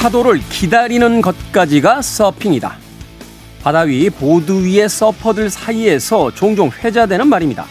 파도를 0.00 0.40
기다리는 0.48 1.20
것까지가 1.20 2.02
서핑이다. 2.02 2.76
바다 3.60 3.80
위 3.80 4.08
보드 4.08 4.52
위의 4.52 4.88
서퍼들 4.88 5.50
사이에서 5.50 6.32
종종 6.32 6.70
회자되는 6.70 7.26
말입니다. 7.26 7.66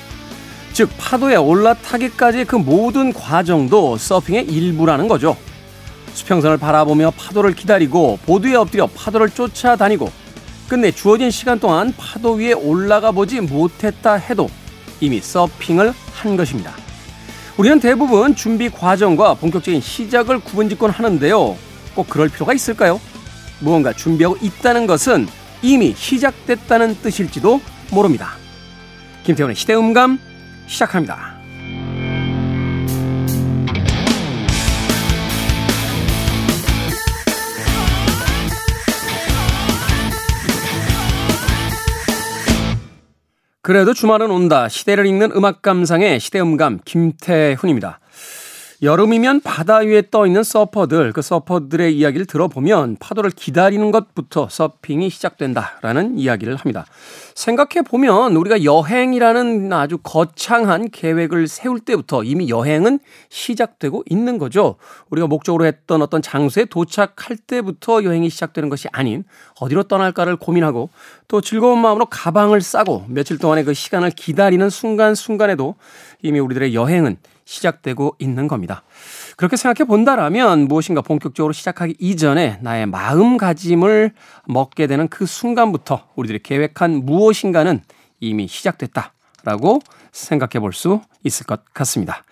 즉 0.73 0.89
파도에 0.97 1.37
올라타기까지 1.37 2.43
그 2.43 2.57
모든 2.57 3.13
과정도 3.13 3.95
서핑의 3.95 4.43
일부라는 4.43 5.07
거죠. 5.07 5.37
수평선을 6.15 6.57
바라보며 6.57 7.11
파도를 7.11 7.53
기다리고 7.53 8.19
보드에 8.25 8.55
엎드려 8.55 8.87
파도를 8.87 9.29
쫓아다니고 9.29 10.11
끝내 10.67 10.91
주어진 10.91 11.31
시간 11.31 11.61
동안 11.61 11.93
파도 11.95 12.33
위에 12.33 12.51
올라가 12.51 13.11
보지 13.11 13.39
못했다 13.39 14.15
해도 14.15 14.49
이미 14.99 15.21
서핑을 15.21 15.93
한 16.13 16.35
것입니다. 16.35 16.73
우리는 17.55 17.79
대부분 17.79 18.35
준비 18.35 18.69
과정과 18.69 19.35
본격적인 19.35 19.79
시작을 19.79 20.39
구분짓곤 20.39 20.91
하는데요. 20.91 21.55
꼭 21.97 22.07
그럴 22.07 22.29
필요가 22.29 22.53
있을까요? 22.53 23.01
무언가 23.59 23.91
준비하고 23.91 24.37
있다는 24.39 24.85
것은 24.85 25.27
이미 25.63 25.95
시작됐다는 25.95 27.01
뜻일지도 27.01 27.59
모릅니다. 27.91 28.33
김태훈의 29.23 29.55
시대음감 29.55 30.19
시작합니다. 30.67 31.35
그래도 43.63 43.93
주말은 43.95 44.29
온다. 44.29 44.69
시대를 44.69 45.07
읽는 45.07 45.31
음악 45.31 45.63
감상의 45.63 46.19
시대음감 46.19 46.79
김태훈입니다. 46.85 47.99
여름이면 48.83 49.41
바다 49.41 49.77
위에 49.77 50.03
떠 50.11 50.27
있는 50.27 50.43
서퍼들, 50.43 51.11
그 51.11 51.23
서퍼들의 51.23 51.97
이야기를 51.97 52.27
들어보면 52.27 52.97
파도를 52.99 53.31
기다리는 53.31 53.89
것부터 53.89 54.49
서핑이 54.51 55.09
시작된다라는 55.09 56.19
이야기를 56.19 56.55
합니다. 56.57 56.85
생각해 57.33 57.81
보면 57.83 58.35
우리가 58.35 58.63
여행이라는 58.63 59.73
아주 59.73 59.97
거창한 59.97 60.91
계획을 60.91 61.47
세울 61.47 61.79
때부터 61.79 62.23
이미 62.23 62.49
여행은 62.49 62.99
시작되고 63.29 64.03
있는 64.11 64.37
거죠. 64.37 64.75
우리가 65.09 65.25
목적으로 65.25 65.65
했던 65.65 66.03
어떤 66.03 66.21
장소에 66.21 66.65
도착할 66.65 67.35
때부터 67.37 68.03
여행이 68.03 68.29
시작되는 68.29 68.69
것이 68.69 68.87
아닌 68.91 69.23
어디로 69.59 69.83
떠날까를 69.83 70.35
고민하고 70.35 70.91
또 71.27 71.41
즐거운 71.41 71.79
마음으로 71.79 72.05
가방을 72.05 72.61
싸고 72.61 73.05
며칠 73.07 73.39
동안의 73.39 73.65
그 73.65 73.73
시간을 73.73 74.11
기다리는 74.11 74.69
순간순간에도 74.69 75.73
이미 76.21 76.39
우리들의 76.39 76.75
여행은 76.75 77.17
시작되고 77.47 78.17
있는 78.19 78.47
겁니다. 78.47 78.83
그렇게 79.37 79.55
생각해 79.55 79.87
본다라면 79.87 80.67
무엇인가 80.67 81.01
본격적으로 81.01 81.53
시작하기 81.53 81.95
이전에 81.97 82.59
나의 82.61 82.85
마음가짐을 82.87 84.11
먹게 84.45 84.85
되는 84.85 85.07
그 85.07 85.25
순간부터 85.25 86.09
우리들이 86.15 86.39
계획한 86.43 87.05
무엇인가는 87.05 87.81
이미 88.19 88.47
시작됐다라고 88.47 89.79
생각해 90.11 90.59
볼 90.59 90.73
수 90.73 91.01
있을 91.23 91.45
것 91.45 91.63
같습니다. 91.73 92.23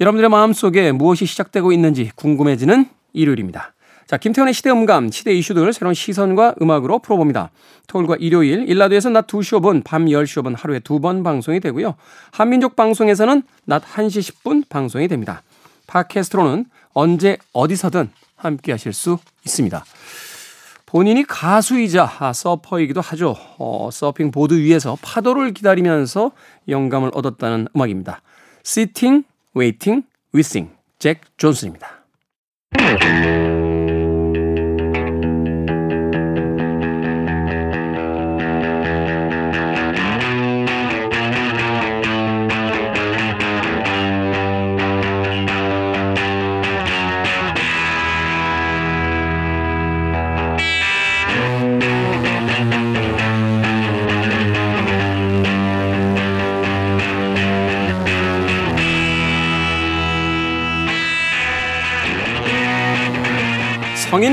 여러분들의 0.00 0.30
마음속에 0.30 0.92
무엇이 0.92 1.26
시작되고 1.26 1.72
있는지 1.72 2.10
궁금해지는 2.14 2.86
일요일입니다. 3.12 3.74
자, 4.12 4.18
김태훈의 4.18 4.52
시대 4.52 4.68
음감, 4.68 5.10
시대 5.10 5.32
이슈 5.32 5.54
들 5.54 5.72
새로운 5.72 5.94
시선과 5.94 6.56
음악으로 6.60 6.98
풀어봅니다. 6.98 7.50
토요일과 7.86 8.16
일요일, 8.20 8.68
일라드에서 8.68 9.08
낮 9.08 9.26
2시 9.26 9.58
5분, 9.58 9.82
밤 9.84 10.04
10시 10.04 10.42
5분 10.42 10.54
하루에 10.54 10.80
두 10.80 11.00
번 11.00 11.22
방송이 11.22 11.60
되고요. 11.60 11.94
한민족 12.30 12.76
방송에서는 12.76 13.42
낮 13.64 13.82
1시 13.82 14.34
10분 14.34 14.68
방송이 14.68 15.08
됩니다. 15.08 15.42
팟캐스트로는 15.86 16.66
언제 16.92 17.38
어디서든 17.54 18.10
함께 18.36 18.72
하실 18.72 18.92
수 18.92 19.16
있습니다. 19.46 19.82
본인이 20.84 21.24
가수이자 21.24 22.16
아, 22.18 22.34
서퍼이기도 22.34 23.00
하죠. 23.00 23.34
어, 23.56 23.88
서핑 23.90 24.30
보드 24.30 24.52
위에서 24.52 24.98
파도를 25.00 25.54
기다리면서 25.54 26.32
영감을 26.68 27.12
얻었다는 27.14 27.68
음악입니다. 27.74 28.20
Sitting, 28.62 29.24
Waiting, 29.56 30.06
Whistling, 30.34 30.74
잭 30.98 31.22
존슨입니다. 31.38 32.02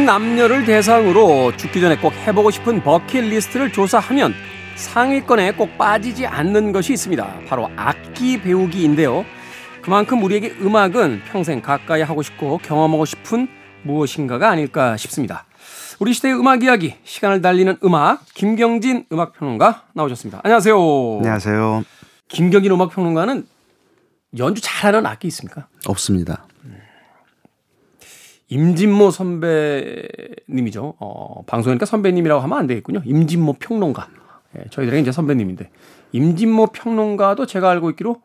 남녀를 0.09 0.65
대상으로 0.65 1.55
죽기 1.55 1.79
전에 1.79 1.95
꼭 1.95 2.11
해보고 2.13 2.49
싶은 2.49 2.81
버킷리스트를 2.81 3.71
조사하면 3.71 4.33
상위권에 4.75 5.51
꼭 5.51 5.77
빠지지 5.77 6.25
않는 6.25 6.71
것이 6.71 6.93
있습니다. 6.93 7.41
바로 7.47 7.69
악기 7.75 8.41
배우기인데요. 8.41 9.23
그만큼 9.83 10.23
우리에게 10.23 10.55
음악은 10.61 11.21
평생 11.25 11.61
가까이 11.61 12.01
하고 12.01 12.23
싶고 12.23 12.57
경험하고 12.57 13.05
싶은 13.05 13.47
무엇인가가 13.83 14.49
아닐까 14.49 14.97
싶습니다. 14.97 15.45
우리 15.99 16.13
시대의 16.13 16.33
음악 16.39 16.63
이야기, 16.63 16.95
시간을 17.03 17.43
달리는 17.43 17.77
음악, 17.83 18.25
김경진 18.33 19.05
음악평론가 19.11 19.89
나오셨습니다. 19.93 20.41
안녕하세요. 20.43 20.75
안녕하세요. 21.19 21.83
김경진 22.29 22.71
음악평론가는 22.71 23.45
연주 24.39 24.59
잘하는 24.59 25.05
악기 25.05 25.27
있습니까? 25.27 25.67
없습니다. 25.85 26.47
임진모 28.49 29.11
선배님이죠. 29.11 30.95
어, 30.99 31.43
방송이니까 31.45 31.85
선배님이라고 31.85 32.41
하면 32.41 32.57
안 32.57 32.67
되겠군요. 32.67 33.01
임진모 33.05 33.53
평론가. 33.53 34.09
예, 34.57 34.65
저희들에게 34.71 35.01
이제 35.01 35.11
선배님인데. 35.11 35.69
임진모 36.11 36.67
평론가도 36.67 37.45
제가 37.45 37.69
알고 37.69 37.91
있기로 37.91 38.21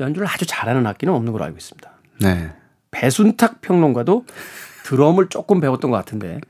연주를 0.00 0.26
아주 0.26 0.46
잘하는 0.46 0.86
악기는 0.86 1.12
없는 1.12 1.32
걸로 1.32 1.44
알고 1.44 1.56
있습니다. 1.58 1.90
네. 2.22 2.52
배순탁 2.90 3.60
평론가도 3.60 4.24
드럼을 4.84 5.28
조금 5.28 5.60
배웠던 5.60 5.90
것 5.90 5.96
같은데 5.98 6.40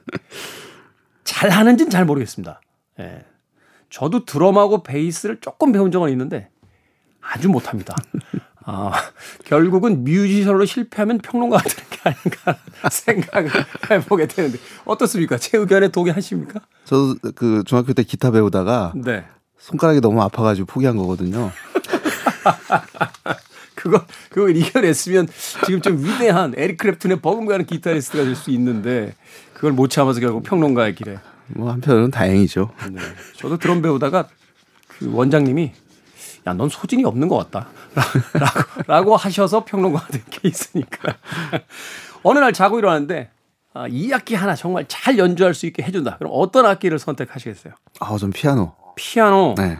잘 1.25 1.51
하는지는 1.51 1.91
잘 1.91 2.05
모르겠습니다. 2.05 2.61
예. 3.01 3.25
저도 3.91 4.25
드럼하고 4.25 4.85
베이스를 4.85 5.41
조금 5.41 5.73
배운 5.73 5.91
적은 5.91 6.09
있는데 6.11 6.49
아주 7.21 7.49
못합니다. 7.49 7.95
아, 8.65 8.93
결국은 9.45 10.05
뮤지션으로 10.05 10.65
실패하면 10.65 11.19
평론가가 11.19 11.63
되는 11.63 11.91
게 11.91 11.99
아닌가 12.05 12.59
생각을 12.91 13.51
해보게 13.91 14.27
되는데 14.29 14.59
어떻습니까? 14.85 15.37
제 15.39 15.59
의견에 15.59 15.89
동의하십니까? 15.89 16.61
저도 16.85 17.17
그 17.35 17.63
중학교 17.67 17.93
때 17.93 18.03
기타 18.03 18.31
배우다가 18.31 18.93
네. 18.95 19.25
손가락이 19.59 20.01
너무 20.01 20.21
아파가지고 20.23 20.67
포기한 20.67 20.97
거거든요. 20.97 21.51
그거 23.75 24.05
그거 24.31 24.49
이겨냈으면 24.49 25.27
지금 25.67 25.81
좀 25.81 25.99
위대한 26.05 26.55
에릭 26.57 26.79
크랩튼의 26.79 27.21
버금가는 27.21 27.67
기타리스트가 27.67 28.25
될 28.25 28.37
수 28.37 28.51
있는데 28.53 29.15
그걸 29.55 29.73
못 29.73 29.89
참아서 29.89 30.21
결국 30.21 30.43
평론가의 30.45 30.95
길에. 30.95 31.19
뭐 31.49 31.71
한편으로는 31.73 32.11
다행이죠. 32.11 32.71
네. 32.93 33.01
저도 33.37 33.59
드럼 33.59 33.83
배우다가 33.83 34.29
그 34.89 35.11
원장님이 35.13 35.73
야, 36.47 36.53
넌 36.55 36.69
소질이 36.69 37.05
없는 37.05 37.29
것 37.29 37.37
같다. 37.37 37.69
라고, 38.35 38.83
라고 38.87 39.17
하셔서 39.17 39.65
평론가가 39.65 40.09
된 40.09 40.23
케이스니까. 40.31 41.17
어느 42.23 42.39
날 42.39 42.53
자고 42.53 42.79
일어났는데, 42.79 43.31
아, 43.75 43.87
이 43.89 44.13
악기 44.13 44.35
하나 44.35 44.55
정말 44.55 44.85
잘 44.89 45.19
연주할 45.19 45.55
수 45.55 45.67
있게 45.67 45.83
해준다. 45.83 46.17
그럼 46.19 46.33
어떤 46.35 46.67
악기를 46.67 46.99
선택하시겠어요? 46.99 47.75
아, 48.01 48.17
전 48.19 48.31
피아노. 48.31 48.75
피아노? 48.97 49.55
네. 49.57 49.79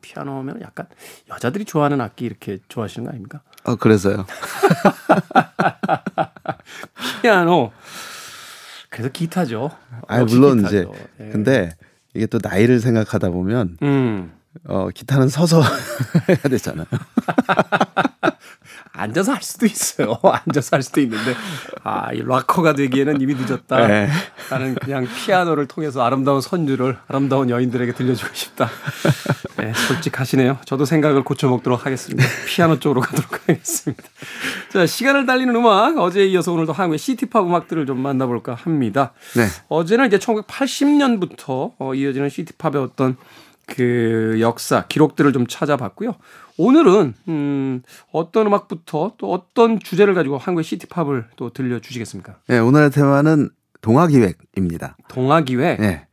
피아노면 0.00 0.60
약간 0.62 0.86
여자들이 1.28 1.64
좋아하는 1.64 2.00
악기 2.00 2.24
이렇게 2.24 2.58
좋아하시는 2.68 3.04
거 3.04 3.10
아닙니까? 3.10 3.40
어, 3.64 3.76
그래서요. 3.76 4.26
피아노. 7.22 7.72
그래서 8.90 9.10
기타죠. 9.10 9.70
아, 10.06 10.24
물론 10.24 10.58
기타죠. 10.58 10.76
이제. 10.76 10.88
예. 11.20 11.28
근데 11.30 11.70
이게 12.14 12.26
또 12.26 12.38
나이를 12.42 12.80
생각하다 12.80 13.30
보면 13.30 13.76
음. 13.82 14.32
어, 14.66 14.88
기타는 14.94 15.28
서서 15.28 15.62
해야 16.28 16.36
되잖아요. 16.36 16.86
앉아서 18.98 19.32
할 19.32 19.42
수도 19.42 19.66
있어요. 19.66 20.18
앉아서 20.22 20.76
할 20.76 20.82
수도 20.82 21.00
있는데 21.00 21.34
아, 21.84 22.12
이 22.12 22.22
락커가 22.22 22.74
되기에는 22.74 23.20
이미 23.20 23.34
늦었다. 23.34 23.86
네. 23.86 24.08
나는 24.50 24.74
그냥 24.74 25.06
피아노를 25.06 25.66
통해서 25.66 26.02
아름다운 26.02 26.40
선율을 26.40 26.98
아름다운 27.06 27.48
여인들에게 27.48 27.92
들려주고 27.92 28.34
싶다. 28.34 28.68
네, 29.56 29.72
솔직하시네요. 29.72 30.58
저도 30.64 30.84
생각을 30.84 31.22
고쳐 31.22 31.48
먹도록 31.48 31.86
하겠습니다. 31.86 32.24
피아노 32.46 32.80
쪽으로 32.80 33.00
가도록 33.00 33.48
하겠습니다. 33.48 34.02
자, 34.72 34.86
시간을 34.86 35.26
달리는 35.26 35.54
음악 35.54 35.98
어제에 35.98 36.26
이어서 36.26 36.52
오늘도 36.52 36.72
한국의 36.72 36.98
시티팝 36.98 37.44
음악들을 37.44 37.86
좀 37.86 38.00
만나볼까 38.00 38.54
합니다. 38.54 39.12
네. 39.36 39.46
어제는 39.68 40.08
이제 40.08 40.18
1980년부터 40.18 41.72
어, 41.78 41.94
이어지는 41.94 42.28
시티팝의 42.28 42.82
어떤 42.82 43.16
그 43.68 44.38
역사, 44.40 44.86
기록들을 44.86 45.32
좀 45.32 45.46
찾아봤고요. 45.46 46.14
오늘은 46.56 47.14
음, 47.28 47.82
어떤 48.10 48.46
음악부터 48.48 49.12
또 49.18 49.32
어떤 49.32 49.78
주제를 49.78 50.14
가지고 50.14 50.38
한국의 50.38 50.64
시티팝을 50.64 51.26
또 51.36 51.50
들려주시겠습니까? 51.50 52.36
네, 52.48 52.58
오늘의 52.58 52.90
테마는 52.90 53.50
동화기획입니다. 53.80 54.96
동화기획? 55.08 55.80
네. 55.80 56.06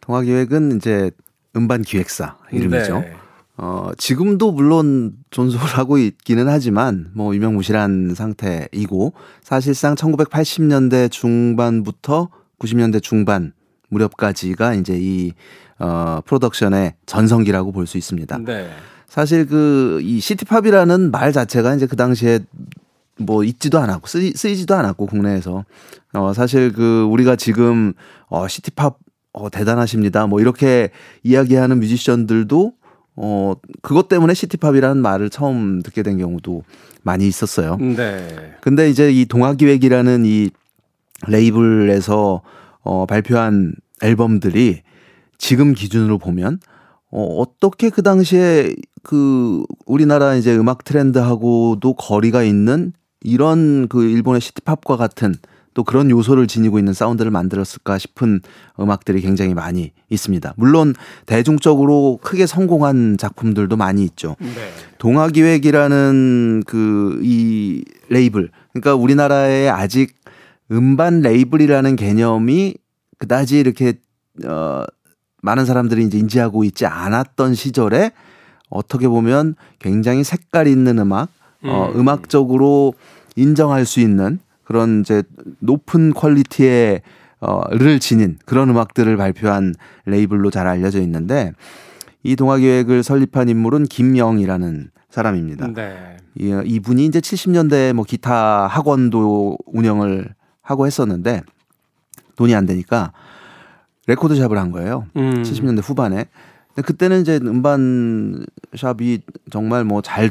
동화기획은 0.00 0.76
이제 0.76 1.10
음반 1.56 1.82
기획사 1.82 2.36
이름이죠. 2.50 3.00
네. 3.00 3.16
어, 3.58 3.90
지금도 3.98 4.52
물론 4.52 5.12
존속을 5.30 5.66
하고 5.76 5.98
있기는 5.98 6.48
하지만 6.48 7.10
뭐 7.14 7.34
유명무실한 7.34 8.14
상태이고 8.14 9.12
사실상 9.42 9.94
1980년대 9.94 11.10
중반부터 11.10 12.30
90년대 12.58 13.02
중반 13.02 13.52
무렵까지가 13.90 14.74
이제 14.74 14.96
이 14.98 15.32
어, 15.82 16.20
프로덕션의 16.24 16.94
전성기라고 17.06 17.72
볼 17.72 17.86
수 17.86 17.98
있습니다. 17.98 18.38
네. 18.38 18.70
사실 19.08 19.46
그 19.46 20.00
이 20.02 20.20
city 20.20 20.46
pop이라는 20.46 21.10
말 21.10 21.32
자체가 21.32 21.74
이제 21.74 21.86
그 21.86 21.96
당시에 21.96 22.40
뭐 23.18 23.44
있지도 23.44 23.78
않았고 23.78 24.06
쓰이, 24.06 24.32
쓰이지도 24.32 24.74
않았고 24.74 25.06
국내에서 25.06 25.64
어 26.14 26.32
사실 26.32 26.72
그 26.72 27.02
우리가 27.10 27.36
지금 27.36 27.92
어 28.28 28.48
city 28.48 28.75
pop 28.75 28.96
어 29.34 29.50
대단하십니다. 29.50 30.26
뭐 30.26 30.40
이렇게 30.40 30.90
이야기하는 31.22 31.80
뮤지션들도 31.80 32.72
어 33.16 33.54
그것 33.82 34.08
때문에 34.08 34.32
시티팝이라는 34.34 35.02
말을 35.02 35.28
처음 35.30 35.82
듣게 35.82 36.02
된 36.02 36.16
경우도 36.18 36.64
많이 37.02 37.26
있었어요. 37.26 37.76
네. 37.76 38.54
근데 38.62 38.88
이제 38.88 39.10
이 39.12 39.26
동화기획이라는 39.26 40.24
이 40.24 40.50
레이블에서 41.28 42.42
어 42.82 43.06
발표한 43.06 43.74
앨범들이 44.02 44.82
지금 45.42 45.74
기준으로 45.74 46.18
보면 46.18 46.60
어, 47.10 47.24
어떻게 47.38 47.90
그 47.90 48.02
당시에 48.02 48.76
그 49.02 49.64
우리나라 49.86 50.36
이제 50.36 50.56
음악 50.56 50.84
트렌드하고도 50.84 51.94
거리가 51.94 52.44
있는 52.44 52.92
이런 53.22 53.88
그 53.88 54.04
일본의 54.04 54.40
시티팝과 54.40 54.96
같은 54.96 55.34
또 55.74 55.82
그런 55.82 56.10
요소를 56.10 56.46
지니고 56.46 56.78
있는 56.78 56.92
사운드를 56.92 57.32
만들었을까 57.32 57.98
싶은 57.98 58.40
음악들이 58.78 59.20
굉장히 59.20 59.52
많이 59.52 59.90
있습니다. 60.10 60.54
물론 60.56 60.94
대중적으로 61.26 62.20
크게 62.22 62.46
성공한 62.46 63.16
작품들도 63.18 63.76
많이 63.76 64.04
있죠. 64.04 64.36
네. 64.38 64.46
동화기획이라는 64.98 66.62
그 66.66 67.18
이 67.24 67.82
레이블, 68.10 68.50
그러니까 68.72 68.94
우리나라에 68.94 69.68
아직 69.68 70.14
음반 70.70 71.20
레이블이라는 71.20 71.96
개념이 71.96 72.74
그다지 73.18 73.58
이렇게 73.58 73.94
어 74.46 74.84
많은 75.42 75.66
사람들이 75.66 76.04
이제 76.04 76.18
인지하고 76.18 76.64
있지 76.64 76.86
않았던 76.86 77.54
시절에 77.54 78.12
어떻게 78.70 79.06
보면 79.06 79.54
굉장히 79.80 80.24
색깔 80.24 80.66
있는 80.66 80.98
음악, 80.98 81.28
어, 81.62 81.64
음. 81.64 81.68
어, 81.68 81.92
음악적으로 81.94 82.94
인정할 83.36 83.84
수 83.84 84.00
있는 84.00 84.38
그런 84.64 85.00
이제 85.00 85.22
높은 85.58 86.14
quality의 86.14 87.02
어를 87.40 87.98
지닌 87.98 88.38
그런 88.46 88.70
음악들을 88.70 89.16
발표한 89.16 89.74
레이블로 90.06 90.50
잘 90.50 90.68
알려져 90.68 91.00
있는데 91.00 91.52
이 92.22 92.36
동아 92.36 92.56
기획을 92.56 93.02
설립한 93.02 93.48
인물은 93.48 93.86
김영이라는 93.86 94.90
사람입니다. 95.10 95.72
네. 95.74 96.16
이, 96.38 96.62
이분이 96.64 97.04
이제 97.04 97.18
70년대에 97.20 97.92
뭐 97.92 98.04
기타 98.04 98.68
학원도 98.68 99.58
운영을 99.66 100.34
하고 100.62 100.86
했었는데 100.86 101.42
돈이 102.36 102.54
안 102.54 102.64
되니까 102.64 103.12
record 104.06 104.30
shop을 104.30 104.58
한 104.58 104.70
거예요. 104.72 105.06
음. 105.16 105.42
70년대 105.42 105.80
후반에. 105.82 106.26
근데 106.74 106.86
그때는 106.86 107.20
이제 107.20 107.38
음반 107.42 108.44
샵이 108.76 109.20
정말 109.50 109.84
뭐 109.84 110.00
잘 110.02 110.28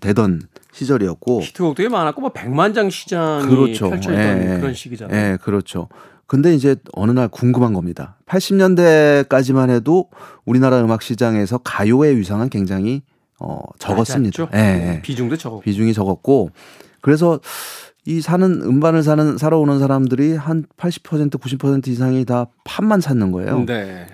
되던 0.00 0.42
시절이었고 0.72 1.40
히트곡 1.42 1.76
되게 1.76 1.88
많았고 1.88 2.20
뭐 2.20 2.30
100만 2.32 2.74
장 2.74 2.90
시장이 2.90 3.46
그렇죠. 3.46 3.90
펼쳐있던 3.90 4.42
예, 4.42 4.58
그런 4.58 4.74
시기잖아요. 4.74 5.16
예, 5.16 5.38
그렇죠. 5.40 5.88
근데 6.26 6.52
이제 6.54 6.76
어느 6.94 7.12
날 7.12 7.28
궁금한 7.28 7.72
겁니다. 7.74 8.16
80년대까지만 8.26 9.70
해도 9.70 10.10
우리나라 10.44 10.80
음악 10.82 11.02
시장에서 11.02 11.58
가요의 11.58 12.16
위상은 12.18 12.48
굉장히 12.48 13.02
어 13.38 13.60
적었습니다. 13.78 14.48
예, 14.54 14.58
예. 14.96 15.02
비중도 15.02 15.36
적었고 15.36 15.62
비중이 15.62 15.92
적었고 15.94 16.50
그래서 17.00 17.40
이 18.06 18.20
사는 18.20 18.62
음반을 18.62 19.02
사는 19.02 19.38
사러 19.38 19.58
오는 19.58 19.78
사람들이 19.78 20.36
한 20.36 20.64
80% 20.76 21.38
90% 21.40 21.88
이상이 21.88 22.24
다 22.24 22.46
팝만 22.64 23.00
찾는 23.00 23.32
거예요. 23.32 23.64
네. 23.64 24.06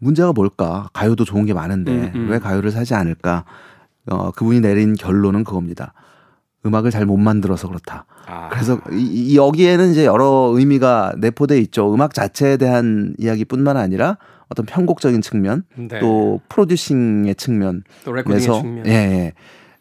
문제가 0.00 0.32
뭘까? 0.32 0.88
가요도 0.92 1.24
좋은 1.24 1.44
게 1.44 1.54
많은데 1.54 1.92
음, 1.92 2.12
음. 2.14 2.30
왜 2.30 2.38
가요를 2.38 2.70
사지 2.70 2.94
않을까? 2.94 3.44
어, 4.10 4.30
그분이 4.32 4.60
내린 4.60 4.94
결론은 4.94 5.44
그겁니다. 5.44 5.92
음악을 6.66 6.90
잘 6.90 7.06
못 7.06 7.16
만들어서 7.16 7.68
그렇다. 7.68 8.04
아. 8.26 8.48
그래서 8.50 8.80
이, 8.92 9.32
이 9.32 9.36
여기에는 9.36 9.92
이제 9.92 10.04
여러 10.04 10.52
의미가 10.54 11.14
내포돼 11.18 11.58
있죠. 11.60 11.92
음악 11.94 12.12
자체에 12.12 12.56
대한 12.56 13.14
이야기뿐만 13.18 13.76
아니라 13.76 14.18
어떤 14.48 14.66
편곡적인 14.66 15.22
측면, 15.22 15.62
네. 15.76 16.00
또 16.00 16.40
프로듀싱의 16.48 17.36
측면, 17.36 17.84
또 18.04 18.12
예, 18.86 18.90
예, 18.90 19.32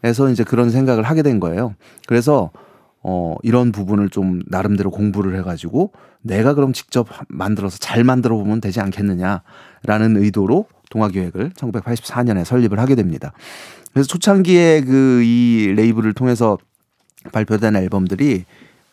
에서 0.03 0.29
이제 0.29 0.43
그런 0.43 0.69
생각을 0.69 1.03
하게 1.03 1.23
된 1.23 1.39
거예요. 1.39 1.75
그래서 2.07 2.51
어, 3.01 3.35
이런 3.43 3.71
부분을 3.71 4.09
좀 4.09 4.41
나름대로 4.47 4.91
공부를 4.91 5.37
해가지고 5.39 5.93
내가 6.21 6.53
그럼 6.53 6.73
직접 6.73 7.07
만들어서 7.27 7.77
잘 7.77 8.03
만들어 8.03 8.35
보면 8.37 8.59
되지 8.61 8.81
않겠느냐라는 8.81 10.17
의도로 10.17 10.65
동화기획을 10.89 11.51
1984년에 11.51 12.43
설립을 12.43 12.79
하게 12.79 12.95
됩니다. 12.95 13.31
그래서 13.93 14.07
초창기에 14.07 14.81
그 14.81 15.21
이 15.23 15.73
레이블을 15.75 16.13
통해서 16.13 16.57
발표된 17.31 17.75
앨범들이 17.75 18.45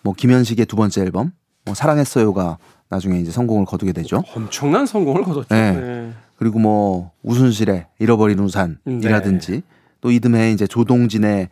뭐 0.02 0.14
김현식의 0.14 0.66
두 0.66 0.76
번째 0.76 1.02
앨범, 1.02 1.32
뭐 1.64 1.74
사랑했어요가 1.74 2.58
나중에 2.88 3.18
이제 3.18 3.30
성공을 3.30 3.64
거두게 3.66 3.92
되죠. 3.92 4.22
엄청난 4.34 4.86
성공을 4.86 5.22
거뒀죠. 5.22 5.48
네. 5.48 5.72
네. 5.72 6.12
그리고 6.36 6.58
뭐 6.58 7.10
우순실의 7.22 7.86
잃어버린 7.98 8.38
우산이라든지 8.38 9.52
네. 9.52 9.62
또 10.00 10.10
이듬해 10.10 10.52
이제 10.52 10.66
조동진의 10.66 11.48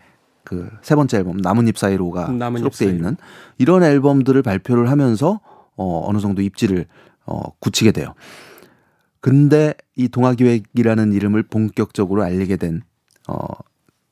그 0.55 0.71
세 0.83 0.95
번째 0.95 1.19
앨범 1.19 1.37
나뭇잎 1.39 1.77
사이로가 1.79 2.27
수록돼 2.57 2.87
있는 2.87 3.17
이런 3.59 3.83
앨범들을 3.83 4.43
발표를 4.43 4.91
하면서 4.91 5.41
어 5.77 6.03
어느 6.07 6.19
정도 6.19 6.43
입지를 6.43 6.87
어 7.27 7.41
굳히게 7.59 7.93
돼요. 7.93 8.15
근데 9.21 9.75
이 9.97 10.09
동화기획이라는 10.09 11.13
이름을 11.15 11.45
본격적으로 11.45 12.23
알리게 12.23 12.57
된 12.59 12.83
어, 13.27 13.47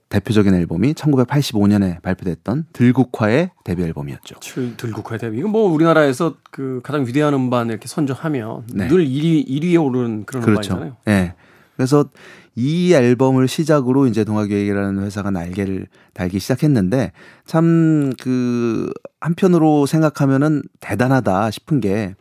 대표적인 0.08 0.54
앨범이 0.54 0.94
1985년에 0.94 2.00
발표됐던 2.00 2.66
들국화의 2.72 3.50
데뷔 3.64 3.82
앨범이었죠. 3.82 4.36
들국화의 4.76 5.18
데뷔. 5.18 5.38
이건 5.38 5.50
뭐 5.50 5.70
우리나라에서 5.70 6.36
그 6.50 6.80
가장 6.82 7.06
위대한 7.06 7.34
음반 7.34 7.68
이렇게 7.68 7.88
선정하면 7.88 8.64
네. 8.72 8.88
늘 8.88 9.06
1위 9.06 9.46
1위에 9.48 9.82
오르는 9.84 10.24
그런 10.24 10.42
그렇죠. 10.42 10.74
음반이잖아요. 10.74 10.96
네. 11.04 11.34
그래서 11.76 12.06
이 12.54 12.92
앨범을 12.92 13.48
시작으로 13.48 14.06
이제 14.06 14.24
동화기획이라는 14.24 15.02
회사가 15.02 15.30
날개를 15.30 15.86
달기 16.12 16.38
시작했는데 16.38 17.12
참 17.46 18.12
그 18.20 18.92
한편으로 19.20 19.86
생각하면은 19.86 20.62
대단하다 20.80 21.50
싶은 21.50 21.80
게 21.80 22.14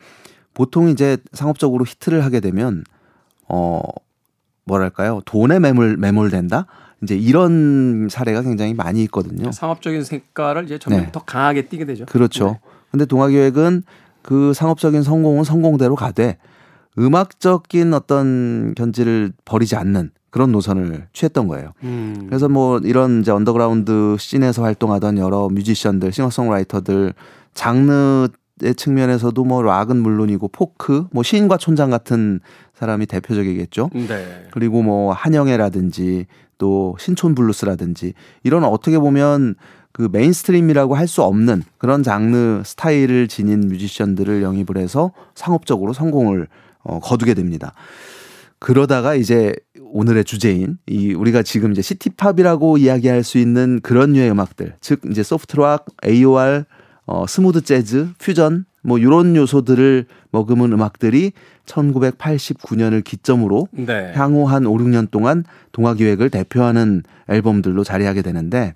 보통 0.53 0.89
이제 0.89 1.17
상업적으로 1.33 1.85
히트를 1.85 2.23
하게 2.23 2.39
되면 2.39 2.83
어 3.47 3.81
뭐랄까요 4.65 5.21
돈에 5.25 5.59
매몰 5.59 5.97
매몰된다 5.97 6.67
이제 7.03 7.15
이런 7.15 8.07
사례가 8.09 8.43
굉장히 8.43 8.73
많이 8.73 9.03
있거든요. 9.03 9.51
상업적인 9.51 10.03
색깔을 10.03 10.65
이제 10.65 10.77
점점 10.77 11.05
네. 11.05 11.11
더 11.11 11.23
강하게 11.23 11.67
띠게 11.67 11.85
되죠. 11.85 12.05
그렇죠. 12.05 12.45
네. 12.45 12.59
근데 12.91 13.05
동아기획은 13.05 13.83
그 14.21 14.53
상업적인 14.53 15.01
성공은 15.01 15.43
성공대로 15.43 15.95
가되 15.95 16.37
음악적인 16.99 17.93
어떤 17.93 18.75
견지를 18.75 19.33
버리지 19.45 19.75
않는 19.75 20.11
그런 20.31 20.51
노선을 20.51 21.07
취했던 21.13 21.47
거예요. 21.47 21.73
음. 21.83 22.25
그래서 22.27 22.49
뭐 22.49 22.79
이런 22.83 23.21
이제 23.21 23.31
언더그라운드 23.31 24.15
scene에서 24.17 24.63
활동하던 24.63 25.17
여러 25.17 25.49
뮤지션들, 25.49 26.11
싱어송라이터들 26.11 27.13
장르 27.53 28.27
의 28.63 28.75
측면에서도 28.75 29.43
뭐 29.43 29.63
락은 29.63 29.97
물론이고 29.97 30.49
포크, 30.49 31.07
뭐 31.11 31.23
시인과 31.23 31.57
촌장 31.57 31.89
같은 31.89 32.41
사람이 32.75 33.07
대표적이겠죠. 33.07 33.89
네. 33.93 34.47
그리고 34.51 34.83
뭐 34.83 35.11
한영애라든지 35.13 36.27
또 36.59 36.95
신촌 36.99 37.33
블루스라든지 37.33 38.13
이런 38.43 38.63
어떻게 38.63 38.99
보면 38.99 39.55
그그 39.93 40.09
mainstream이라고 40.11 40.95
할 40.95 41.07
수 41.07 41.23
없는 41.23 41.63
그런 41.79 42.03
장르 42.03 42.61
스타일을 42.63 43.27
지닌 43.27 43.67
뮤지션들을 43.67 44.43
영입을 44.43 44.77
해서 44.77 45.11
상업적으로 45.33 45.91
성공을 45.93 46.47
어, 46.83 46.99
거두게 46.99 47.33
됩니다. 47.33 47.73
그러다가 48.61 49.15
이제 49.15 49.53
오늘의 49.81 50.23
주제인 50.23 50.77
이 50.85 51.15
우리가 51.15 51.41
지금 51.41 51.71
이제 51.71 51.81
city 51.81 52.13
pop이라고 52.13 52.77
이야기할 52.77 53.23
수 53.23 53.39
있는 53.39 53.79
그런 53.81 54.13
류의 54.13 54.29
음악들, 54.29 54.75
즉 54.79 55.01
이제 55.09 55.23
soft 55.23 55.52
rock, 55.52 55.87
AOR, 56.05 56.65
어, 57.07 57.25
smooth 57.27 57.61
jazz, 57.61 58.09
퓨전 58.19 58.65
뭐 58.83 59.01
요런 59.01 59.35
요소들을 59.35 60.05
머금은 60.29 60.73
음악들이 60.73 61.31
1989년을 61.65 63.03
기점으로 63.03 63.67
네. 63.71 64.11
향후 64.13 64.45
한 64.45 64.67
5, 64.67 64.77
6년 64.77 65.09
동안 65.09 65.43
동아 65.71 65.95
기획을 65.95 66.29
대표하는 66.29 67.01
앨범들로 67.29 67.83
자리하게 67.83 68.21
되는데 68.21 68.75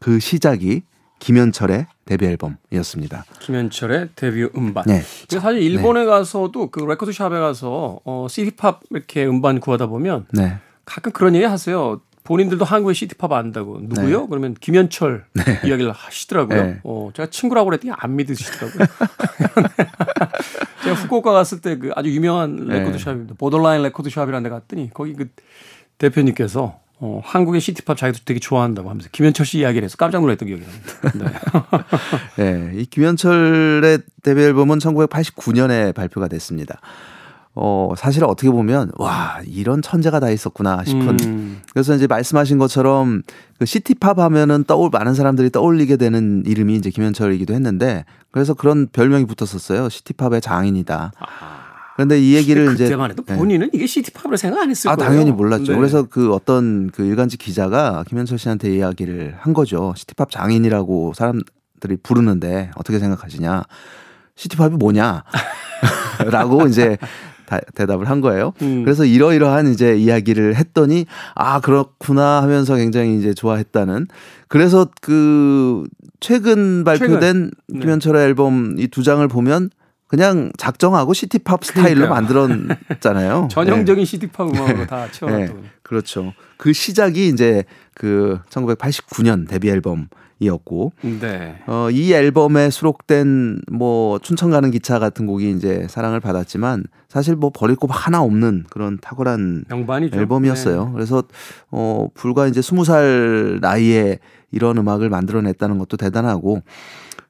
그 0.00 0.20
시작이 0.20 0.82
김현철의 1.24 1.86
데뷔 2.04 2.26
앨범이었습니다. 2.26 3.24
김현철의 3.40 4.10
데뷔 4.14 4.46
음반. 4.54 4.84
네. 4.86 5.00
사실 5.26 5.62
일본에 5.62 6.00
네. 6.00 6.06
가서도 6.06 6.70
그 6.70 6.80
record 6.80 7.12
shop에 7.12 7.30
가서 7.30 7.98
어 8.04 8.26
city 8.28 8.58
pop 8.58 8.80
이렇게 8.90 9.24
음반 9.24 9.58
구하다 9.58 9.86
보면 9.86 10.26
네. 10.32 10.58
가끔 10.84 11.12
그런 11.12 11.34
얘기 11.34 11.46
하세요. 11.46 12.02
본인들도 12.24 12.66
한국의 12.66 12.94
city 12.94 13.16
pop 13.16 13.32
안다고 13.32 13.78
누구요? 13.80 14.20
네. 14.20 14.26
그러면 14.28 14.54
김현철 14.60 15.24
네. 15.32 15.60
이야기를 15.64 15.92
하시더라고요. 15.92 16.62
네. 16.62 16.80
어, 16.84 17.08
제가 17.14 17.30
친구라고 17.30 17.70
그랬더니 17.70 17.94
안 17.96 18.16
믿으시더라고요. 18.16 18.84
제가 20.84 20.94
후쿠오카 20.94 21.32
갔을 21.32 21.62
때 21.62 21.78
그 21.78 21.90
아주 21.96 22.10
유명한 22.10 22.68
네. 22.68 22.80
record 22.80 22.98
shop입니다. 22.98 23.34
보더라인 23.38 23.82
record 23.82 24.10
shop이라는 24.10 24.42
데 24.42 24.50
갔더니 24.50 24.90
거기 24.92 25.14
그 25.14 25.30
대표님께서 25.96 26.80
어, 27.00 27.20
한국의 27.24 27.60
시티팝 27.60 27.96
자기도 27.96 28.20
되게 28.24 28.40
좋아한다고 28.40 28.88
하면서 28.88 29.08
김현철 29.10 29.44
씨 29.44 29.58
이야기를 29.58 29.84
해서 29.84 29.96
깜짝 29.96 30.20
놀랐던 30.20 30.46
기억이 30.48 30.62
납니다. 30.64 31.34
네. 32.36 32.72
네. 32.72 32.80
이 32.80 32.86
김현철의 32.86 33.98
데뷔 34.22 34.42
앨범은 34.42 34.78
1989년에 34.78 35.94
발표가 35.94 36.28
됐습니다. 36.28 36.80
어, 37.56 37.92
사실 37.96 38.24
어떻게 38.24 38.50
보면, 38.50 38.90
와, 38.96 39.40
이런 39.46 39.80
천재가 39.80 40.18
다 40.18 40.28
있었구나 40.28 40.82
싶은. 40.84 41.20
음. 41.20 41.62
그래서 41.72 41.94
이제 41.94 42.08
말씀하신 42.08 42.58
것처럼 42.58 43.22
그 43.58 43.66
시티팝 43.66 44.18
하면은 44.18 44.64
떠올, 44.64 44.90
많은 44.92 45.14
사람들이 45.14 45.50
떠올리게 45.50 45.96
되는 45.96 46.42
이름이 46.46 46.74
이제 46.74 46.90
김현철이기도 46.90 47.54
했는데, 47.54 48.04
그래서 48.32 48.54
그런 48.54 48.88
별명이 48.88 49.26
붙었었어요. 49.26 49.88
시티팝의 49.88 50.40
장인이다. 50.40 51.12
아. 51.16 51.63
그런데 51.94 52.20
이 52.20 52.34
얘기를 52.34 52.72
이제 52.74 52.84
그때만 52.84 53.10
해도 53.10 53.22
네. 53.24 53.36
본인은 53.36 53.66
네. 53.68 53.70
이게 53.72 53.86
시티팝으로 53.86 54.36
생각 54.36 54.60
안 54.62 54.70
했을 54.70 54.90
아, 54.90 54.96
거예요. 54.96 55.10
당연히 55.10 55.30
몰랐죠. 55.32 55.72
네. 55.72 55.78
그래서 55.78 56.02
그 56.02 56.32
어떤 56.32 56.90
그 56.90 57.04
일간지 57.04 57.36
기자가 57.36 58.04
김현철 58.08 58.38
씨한테 58.38 58.74
이야기를 58.74 59.36
한 59.38 59.52
거죠. 59.54 59.94
시티팝 59.96 60.30
장인이라고 60.30 61.12
사람들이 61.14 61.96
부르는데 62.02 62.70
어떻게 62.76 62.98
생각하시냐? 62.98 63.62
시티팝이 64.34 64.76
뭐냐? 64.76 65.22
라고 66.30 66.66
이제 66.66 66.98
다, 67.46 67.60
대답을 67.74 68.08
한 68.08 68.20
거예요. 68.20 68.54
음. 68.62 68.82
그래서 68.84 69.04
이러이러한 69.04 69.68
이제 69.68 69.96
이야기를 69.96 70.56
했더니 70.56 71.06
아 71.34 71.60
그렇구나 71.60 72.42
하면서 72.42 72.74
굉장히 72.74 73.18
이제 73.18 73.34
좋아했다는. 73.34 74.08
그래서 74.48 74.88
그 75.00 75.84
최근 76.20 76.82
발표된 76.84 77.20
최근. 77.20 77.50
네. 77.68 77.78
김현철의 77.80 78.24
앨범 78.24 78.76
이 78.78 78.88
두 78.88 79.02
장을 79.02 79.26
보면 79.28 79.70
그냥 80.14 80.52
작정하고 80.56 81.12
시티팝 81.12 81.64
스타일로 81.64 82.08
만들었잖아요. 82.08 83.48
전형적인 83.50 84.02
네. 84.02 84.04
시티팝 84.04 84.48
음악으로 84.48 84.86
다 84.86 85.10
채워놨던. 85.10 85.62
네. 85.62 85.68
그렇죠. 85.82 86.32
그 86.56 86.72
시작이 86.72 87.26
이제 87.26 87.64
그 87.94 88.38
1989년 88.48 89.48
데뷔 89.48 89.70
앨범 89.70 90.06
이었고 90.38 90.92
네. 91.00 91.56
어, 91.66 91.88
이 91.90 92.12
앨범에 92.12 92.70
수록된 92.70 93.62
뭐 93.72 94.20
춘천 94.20 94.50
가는 94.50 94.70
기차 94.70 95.00
같은 95.00 95.26
곡이 95.26 95.50
이제 95.50 95.88
사랑을 95.90 96.20
받았지만 96.20 96.84
사실 97.08 97.34
뭐 97.34 97.50
버릴 97.52 97.74
거 97.74 97.88
하나 97.90 98.22
없는 98.22 98.66
그런 98.70 98.98
탁월한 99.00 99.64
명반이죠. 99.68 100.16
앨범이었어요. 100.16 100.84
네. 100.86 100.92
그래서 100.92 101.24
어 101.72 102.06
불과 102.14 102.46
이제 102.46 102.62
스무 102.62 102.84
살 102.84 103.58
나이에 103.60 104.20
이런 104.52 104.78
음악을 104.78 105.08
만들어냈다는 105.08 105.78
것도 105.78 105.96
대단하고 105.96 106.62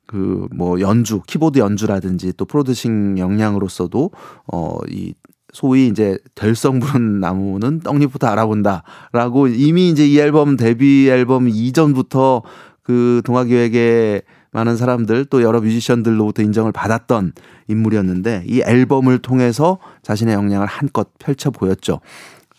그 0.06 0.48
뭐 0.54 0.80
연주 0.80 1.20
키보드 1.26 1.58
연주라든지 1.58 2.32
또 2.36 2.44
프로듀싱 2.44 3.18
역량으로서도 3.18 4.10
어이 4.46 5.14
소위 5.52 5.86
이제 5.86 6.18
될성 6.34 6.80
부른 6.80 7.20
나무는 7.20 7.80
떡잎부터 7.80 8.26
알아본다라고 8.26 9.48
이미 9.48 9.88
이제 9.90 10.06
이 10.06 10.18
앨범 10.18 10.56
데뷔 10.56 11.08
앨범 11.08 11.48
이전부터 11.48 12.42
그 12.82 13.22
동화기획의 13.24 14.22
많은 14.50 14.76
사람들 14.76 15.24
또 15.26 15.42
여러 15.42 15.60
뮤지션들로부터 15.60 16.42
인정을 16.42 16.72
받았던 16.72 17.32
인물이었는데 17.68 18.44
이 18.46 18.62
앨범을 18.62 19.18
통해서 19.18 19.78
자신의 20.02 20.34
역량을 20.34 20.66
한껏 20.66 21.08
펼쳐 21.18 21.50
보였죠. 21.50 22.00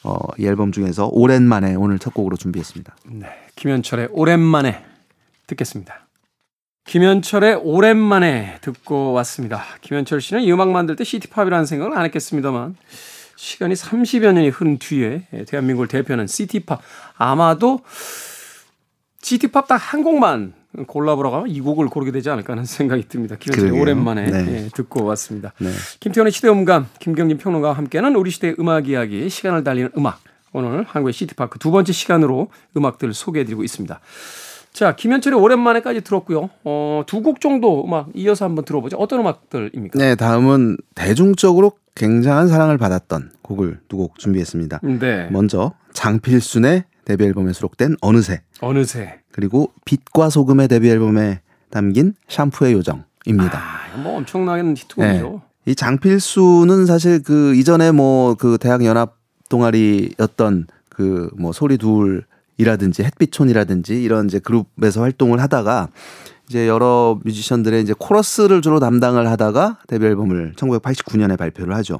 어, 0.03 0.17
이 0.37 0.45
앨범 0.45 0.71
중에서 0.71 1.07
오랜만에 1.11 1.75
오늘 1.75 1.99
첫 1.99 2.13
곡으로 2.13 2.35
준비했습니다. 2.35 2.95
네. 3.11 3.27
김현철의 3.55 4.09
오랜만에 4.11 4.83
듣겠습니다. 5.47 6.04
김현철의 6.85 7.55
오랜만에 7.63 8.57
듣고 8.61 9.11
왔습니다. 9.13 9.63
김현철 9.81 10.21
씨는 10.21 10.43
이 10.43 10.51
음악 10.51 10.69
만들 10.69 10.95
때 10.95 11.03
시티팝이라는 11.03 11.65
생각을 11.65 11.97
안 11.97 12.05
했겠습니다만 12.05 12.75
시간이 13.35 13.73
30여 13.73 14.33
년이 14.33 14.49
흐른 14.49 14.77
뒤에 14.77 15.23
대한민국을 15.47 15.87
대표하는 15.87 16.27
시티팝 16.27 16.79
아마도 17.17 17.81
시티팝 19.21 19.67
딱 19.67 19.75
한 19.77 20.03
곡만 20.03 20.53
골라보라고 20.87 21.37
하면 21.37 21.49
이 21.49 21.59
곡을 21.59 21.87
고르게 21.87 22.11
되지 22.11 22.29
않을까 22.29 22.53
하는 22.53 22.65
생각이 22.65 23.07
듭니다. 23.07 23.35
김현철 23.39 23.71
오랜만에 23.79 24.29
네. 24.29 24.65
예, 24.65 24.69
듣고 24.73 25.05
왔습니다. 25.05 25.53
네. 25.57 25.71
김태현의 25.99 26.31
시대음감, 26.31 26.87
김경진 26.99 27.37
평론가와 27.39 27.73
함께하는 27.73 28.15
우리 28.15 28.29
시대의 28.29 28.57
음악 28.59 28.87
이야기, 28.87 29.29
시간을 29.29 29.63
달리는 29.63 29.89
음악. 29.97 30.19
오늘 30.51 30.83
한국의 30.83 31.13
시티파크 31.13 31.59
두 31.59 31.71
번째 31.71 31.91
시간으로 31.91 32.49
음악들을 32.77 33.13
소개해드리고 33.13 33.63
있습니다. 33.63 33.99
자, 34.75 34.93
김현철의 34.95 35.39
오랜만에까지 35.39 36.01
들었고요. 36.01 36.49
어, 36.65 37.03
두 37.07 37.21
곡 37.21 37.39
정도 37.39 37.85
음악 37.85 38.09
이어서 38.13 38.43
한번 38.45 38.65
들어보죠. 38.65 38.97
어떤 38.97 39.21
음악들입니까? 39.21 39.97
네, 39.97 40.15
다음은 40.15 40.77
대중적으로 40.95 41.71
굉장한 41.95 42.49
사랑을 42.49 42.77
받았던 42.77 43.31
곡을 43.41 43.79
두 43.87 43.95
곡 43.97 44.19
준비했습니다. 44.19 44.81
네. 44.99 45.29
먼저 45.31 45.71
장필순의 45.93 46.83
데뷔 47.05 47.23
앨범에 47.23 47.53
수록된 47.53 47.95
어느새. 48.01 48.41
어느새. 48.59 49.21
그리고 49.31 49.71
빛과 49.85 50.29
소금의 50.29 50.67
데뷔 50.67 50.89
앨범에 50.89 51.39
담긴 51.69 52.13
샴푸의 52.27 52.73
요정입니다. 52.73 53.57
아, 53.57 53.97
뭐 54.01 54.17
엄청나게 54.17 54.61
히트곡이죠. 54.75 55.41
네. 55.65 55.71
이 55.71 55.75
장필수는 55.75 56.85
사실 56.85 57.23
그 57.23 57.55
이전에 57.55 57.91
뭐 57.91 58.35
그 58.35 58.57
대학 58.59 58.83
연합 58.83 59.15
동아리였던 59.49 60.67
그 60.89 61.29
뭐 61.37 61.51
소리 61.53 61.77
둘 61.77 62.25
이라든지 62.57 63.03
햇빛촌이라든지 63.03 64.01
이런 64.01 64.27
이제 64.27 64.39
그룹에서 64.39 65.01
활동을 65.01 65.41
하다가 65.41 65.89
이제 66.49 66.67
여러 66.67 67.19
뮤지션들의 67.23 67.81
이제 67.81 67.93
코러스를 67.97 68.61
주로 68.61 68.79
담당을 68.79 69.27
하다가 69.29 69.79
데뷔 69.87 70.05
앨범을 70.05 70.53
1989년에 70.55 71.37
발표를 71.37 71.75
하죠. 71.75 71.99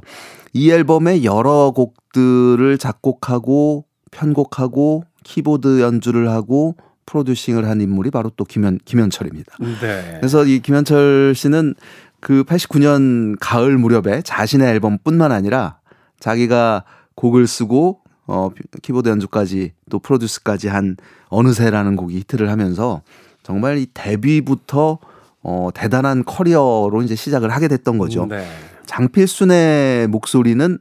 이 0.54 0.70
앨범의 0.72 1.26
여러 1.26 1.72
곡들을 1.76 2.78
작곡하고 2.78 3.86
편곡하고 4.12 5.04
키보드 5.24 5.82
연주를 5.82 6.30
하고 6.30 6.76
프로듀싱을 7.06 7.68
한 7.68 7.82
인물이 7.82 8.12
바로 8.12 8.32
또 8.36 8.46
김현 8.46 8.80
김현철입니다. 8.86 9.58
네. 9.82 10.18
그래서 10.20 10.46
이 10.46 10.60
김현철 10.60 11.34
씨는 11.36 11.76
그 12.20 12.44
89년 12.44 13.36
가을 13.40 13.78
무렵에 13.78 14.22
자신의 14.22 14.68
앨범뿐만 14.70 15.32
아니라 15.32 15.80
자기가 16.20 16.84
곡을 17.16 17.46
쓰고 17.48 18.02
어 18.28 18.50
키보드 18.82 19.10
연주까지 19.10 19.74
또 19.90 20.00
produce까지 20.00 20.68
한 20.68 20.98
어느새라는 21.30 21.96
곡이 21.96 22.18
히트를 22.20 22.50
하면서 22.50 23.02
정말 23.44 23.78
이 23.78 23.88
데뷔부터 23.94 25.00
어 25.44 25.70
대단한 25.74 26.24
커리어로 26.26 27.04
이제 27.04 27.16
시작을 27.16 27.52
하게 27.52 27.68
됐던 27.68 27.98
거죠. 27.98 28.26
네. 28.26 28.48
장필순의 28.86 30.08
목소리는 30.08 30.80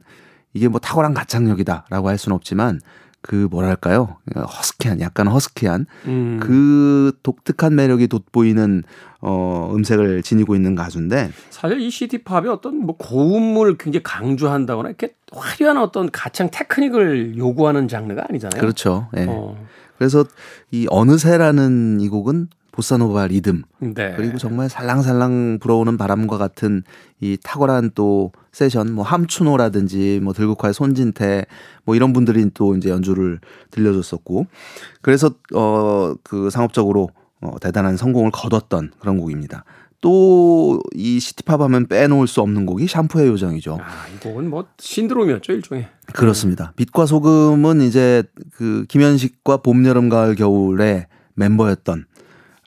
이게 0.53 0.67
뭐 0.67 0.79
탁월한 0.79 1.13
가창력이다라고 1.13 2.09
할 2.09 2.17
수는 2.17 2.35
없지만 2.35 2.79
그 3.25 3.47
뭐랄까요 3.49 4.17
허스키한 4.35 5.01
약간 5.01 5.27
허스키한 5.27 5.87
음. 6.05 6.39
그 6.39 7.11
독특한 7.23 7.73
매력이 7.73 8.07
돋보이는 8.07 8.83
어 9.19 9.71
음색을 9.73 10.21
지니고 10.21 10.53
있는 10.53 10.75
가수인데 10.75 11.31
사실 11.49 11.81
이 11.81 11.89
city 11.89 12.19
pop이 12.19 12.47
어떤 12.49 12.77
뭐 12.77 12.95
고음을 12.97 13.79
굉장히 13.79 14.03
강조한다거나 14.03 14.89
이렇게 14.89 15.15
화려한 15.31 15.77
어떤 15.77 16.11
가창 16.11 16.49
테크닉을 16.51 17.35
요구하는 17.35 17.87
장르가 17.87 18.25
아니잖아요. 18.29 18.61
그렇죠. 18.61 19.07
예. 19.17 19.21
네. 19.21 19.27
어. 19.27 19.57
그래서 19.97 20.23
이 20.69 20.85
어느새라는 20.91 22.01
이 22.01 22.09
곡은 22.09 22.49
보사노바 22.73 23.27
리듬 23.27 23.63
네. 23.79 24.13
그리고 24.15 24.37
정말 24.37 24.69
살랑살랑 24.69 25.57
불어오는 25.61 25.97
바람과 25.97 26.37
같은 26.37 26.83
이 27.21 27.37
탁월한 27.41 27.91
또 27.95 28.33
세션 28.55 28.93
뭐 28.93 29.03
함춘호라든지 29.03 30.21
뭐 30.23 30.31
들국화의 30.31 30.73
손진태 30.73 31.45
뭐 31.83 31.93
이런 31.93 32.13
분들이 32.13 32.49
또 32.53 32.73
이제 32.77 32.89
연주를 32.89 33.39
들려줬었고 33.71 34.47
그래서 35.01 35.31
어 35.53 36.15
그 36.23 36.49
상업적으로 36.49 37.09
어, 37.41 37.59
대단한 37.59 37.97
성공을 37.97 38.31
거뒀던 38.31 38.91
그런 38.99 39.17
곡입니다. 39.17 39.65
또 40.01 40.79
이 40.93 41.19
city 41.19 41.42
pop 41.42 41.59
하면 41.61 41.87
빼놓을 41.87 42.27
수 42.27 42.39
없는 42.41 42.65
곡이 42.65 42.87
샴푸의 42.87 43.27
요정이죠. 43.27 43.77
아, 43.81 44.07
이 44.07 44.19
곡은 44.19 44.49
뭐 44.49 44.65
신드롬이었죠, 44.79 45.51
일종의. 45.51 45.87
그렇습니다. 46.13 46.71
빛과 46.77 47.05
소금은 47.05 47.81
이제 47.81 48.23
그 48.53 48.85
김현식과 48.87 49.57
봄, 49.57 49.85
여름, 49.85 50.07
가을, 50.07 50.35
겨울의 50.35 51.07
멤버였던 51.33 52.05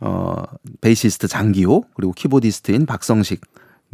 어 0.02 0.42
베이시스트 0.83 1.28
장기호 1.28 1.85
그리고 1.95 2.12
keyboardist인 2.12 2.85
박성식 2.87 3.40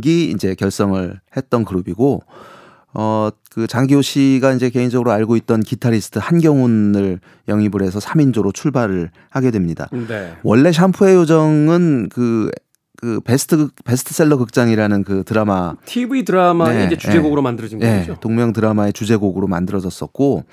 이 0.02 0.30
이제 0.34 0.54
결성을 0.54 1.20
했던 1.36 1.64
그룹이고 1.64 2.22
어, 2.94 3.28
그 3.50 3.66
장기호 3.66 4.02
씨가 4.02 4.52
이제 4.52 4.70
개인적으로 4.70 5.10
알고 5.10 5.36
있던 5.36 5.60
기타리스트 5.60 6.20
한경훈을 6.22 7.18
영입을 7.48 7.82
해서 7.82 7.98
3인조로 7.98 8.54
출발을 8.54 9.10
하게 9.30 9.50
됩니다. 9.50 9.88
네. 9.92 10.34
원래 10.44 10.70
샴푸의 10.70 11.16
요정은 11.16 12.08
그, 12.08 12.50
그 12.96 13.20
베스트, 13.20 13.68
베스트셀러 13.84 14.36
극장이라는 14.36 15.02
그 15.02 15.24
드라마. 15.24 15.74
TV 15.86 16.24
드라마의 16.24 16.78
네, 16.78 16.86
이제 16.86 16.96
주제곡으로 16.96 17.40
네. 17.40 17.44
만들어진 17.44 17.78
네, 17.80 17.94
곡이죠. 17.96 18.20
동명 18.20 18.52
드라마의 18.52 18.92
주제곡으로 18.92 19.48
만들어졌었고, 19.48 20.44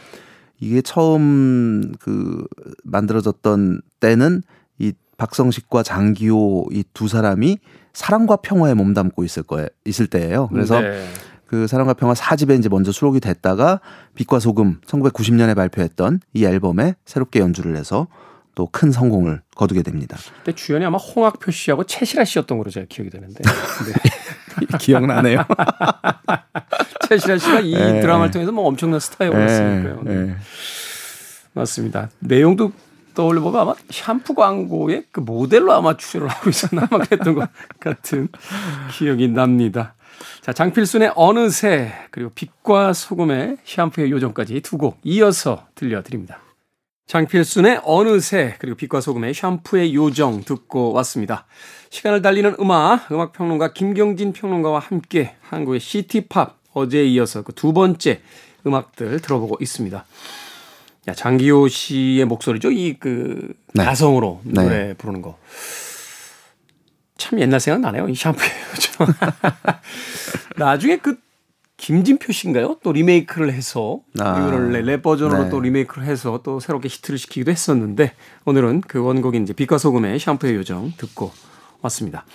이게 0.60 0.82
처음 0.82 1.92
그 2.00 2.44
만들어졌던 2.84 3.82
때는 4.00 4.42
이 4.80 4.94
박성식과 5.18 5.84
장기호 5.84 6.70
이 6.72 6.84
두 6.94 7.08
사람이 7.08 7.60
사랑과 7.94 8.38
평화에 8.38 8.74
몸담고 8.74 9.24
있을 9.24 9.44
거에 9.44 9.68
있을 9.86 10.08
때예요. 10.08 10.48
그래서 10.50 10.80
네. 10.80 11.08
그 11.46 11.68
사랑과 11.68 11.94
평화 11.94 12.14
4집에 12.14 12.58
이제 12.58 12.70
먼저 12.70 12.92
수록이 12.92 13.20
됐다가 13.20 13.82
빛과 14.16 14.40
소금 14.40 14.80
1990년에 14.86 15.56
발표했던 15.56 16.22
이 16.34 16.46
앨범에 16.46 16.96
새롭게 17.06 17.40
연주를 17.40 17.76
해서 17.76 18.08
또 18.56 18.68
큰 18.72 18.92
성공을 18.92 19.42
거두게 19.56 19.82
됩니다. 19.82 20.18
그때 20.40 20.54
주연이 20.54 20.86
아마 20.86 20.98
홍학표 20.98 21.52
씨하고 21.52 21.86
채시라 21.86 22.26
씨였던 22.26 22.58
걸로 22.58 22.70
제가 22.70 22.86
기억이 22.90 23.10
되는데. 23.10 23.42
네. 23.44 24.68
기억나네요. 24.80 25.46
채시라 27.10 27.38
씨가 27.38 27.60
이 27.62 27.74
네. 27.74 28.02
드라마를 28.02 28.32
통해서 28.32 28.52
뭐 28.52 28.68
엄청난 28.68 29.00
스타에 29.00 29.28
올랐으니까요. 29.30 30.02
네. 30.04 30.14
네. 30.14 30.36
맞습니다. 31.54 32.10
내용도 32.20 32.72
떠올려 33.14 33.42
보면 33.42 33.62
아마 33.62 33.74
샴푸 33.90 34.34
광고의 34.36 35.06
그 35.12 35.20
모델로 35.20 35.72
아마 35.74 35.98
출연을 35.98 36.30
하고 36.30 36.50
있었나 36.50 36.88
아마 36.90 37.04
그랬던 37.04 37.36
것 37.36 37.50
같은 37.80 38.28
기억이 38.98 39.28
납니다. 39.30 39.96
자, 40.42 40.54
장필순의 40.54 41.14
어느새 41.16 41.94
그리고 42.12 42.32
빛과 42.32 42.94
소금의 42.94 43.58
샴푸의 43.64 44.12
요정까지 44.12 44.62
두 44.62 44.78
곡 44.78 45.00
이어서 45.04 45.68
들려드립니다. 45.76 46.40
장필순의 47.08 47.82
어느새 47.84 48.56
그리고 48.60 48.78
빛과 48.78 49.02
소금의 49.02 49.34
샴푸의 49.34 49.94
요정 49.96 50.44
듣고 50.44 50.94
왔습니다. 50.94 51.46
시간을 51.90 52.22
달리는 52.22 52.56
음악, 52.60 53.12
음악 53.12 53.34
평론가 53.34 53.74
김경진 53.74 54.32
평론가와 54.34 54.80
함께 54.80 55.36
한국의 55.42 55.80
시티팝 55.82 56.58
어제에 56.74 57.04
이어서 57.06 57.42
그 57.42 57.52
두 57.54 57.74
번째 57.74 58.22
음악들 58.66 59.20
들어보고 59.20 59.58
있습니다. 59.60 60.06
야, 61.12 61.14
장기호 61.14 61.68
씨의 61.68 62.26
목소리죠. 62.26 62.72
이그 62.72 63.54
네. 63.74 63.84
가성으로 63.86 64.40
네. 64.44 64.64
노래 64.64 64.94
부르는 64.94 65.22
거. 65.22 65.38
참 67.18 67.40
옛날 67.40 67.60
생각 67.60 67.82
나네요. 67.82 68.08
이 68.10 68.16
샴푸예요. 68.16 68.52
나중에 70.58 70.98
그 70.98 71.18
김진표 71.78 72.32
씨인가요? 72.32 72.78
또 72.84 72.92
리메이크를 72.92 73.52
해서 73.54 74.00
아. 74.20 74.40
이거를 74.40 74.72
랩- 74.72 74.86
랩 74.86 75.02
버전으로 75.02 75.46
네. 75.46 75.50
또 75.50 75.60
리메이크를 75.60 76.06
해서 76.08 76.40
또 76.44 76.60
새롭게 76.60 76.88
히트를 76.90 77.18
시키기도 77.20 77.52
했었는데 77.52 78.14
오늘은 78.46 78.82
그 78.82 79.00
원곡인 79.04 79.44
이제 79.44 79.54
빛과 79.54 79.78
소금의 79.80 80.20
샴푸의 80.20 80.56
요정 80.56 80.94
듣고 80.98 81.32
왔습니다. 81.82 82.26